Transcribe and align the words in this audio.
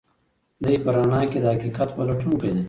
دی 0.65 0.75
په 0.83 0.89
رڼا 0.95 1.21
کې 1.31 1.39
د 1.43 1.45
حقیقت 1.53 1.89
پلټونکی 1.95 2.49
دی. 2.53 2.59